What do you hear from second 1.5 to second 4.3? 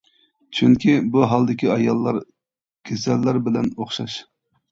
ئاياللار كېسەللەر بىلەن ئوخشاش.